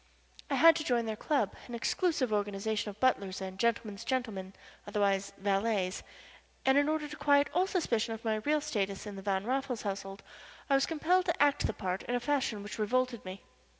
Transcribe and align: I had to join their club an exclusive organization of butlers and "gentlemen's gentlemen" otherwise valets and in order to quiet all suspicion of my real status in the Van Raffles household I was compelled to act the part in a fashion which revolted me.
I 0.49 0.55
had 0.55 0.75
to 0.77 0.83
join 0.83 1.05
their 1.05 1.15
club 1.15 1.53
an 1.67 1.75
exclusive 1.75 2.33
organization 2.33 2.89
of 2.89 2.99
butlers 2.99 3.39
and 3.39 3.59
"gentlemen's 3.59 4.03
gentlemen" 4.03 4.53
otherwise 4.87 5.31
valets 5.37 6.01
and 6.65 6.75
in 6.75 6.89
order 6.89 7.07
to 7.07 7.15
quiet 7.15 7.51
all 7.53 7.67
suspicion 7.67 8.15
of 8.15 8.25
my 8.25 8.37
real 8.37 8.61
status 8.61 9.05
in 9.05 9.15
the 9.15 9.21
Van 9.21 9.45
Raffles 9.45 9.83
household 9.83 10.23
I 10.71 10.73
was 10.73 10.87
compelled 10.87 11.25
to 11.25 11.39
act 11.39 11.67
the 11.67 11.73
part 11.73 12.01
in 12.01 12.15
a 12.15 12.19
fashion 12.19 12.63
which 12.63 12.79
revolted 12.79 13.23
me. 13.23 13.43